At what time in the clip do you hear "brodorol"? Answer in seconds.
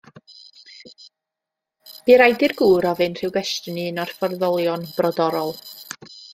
4.99-5.57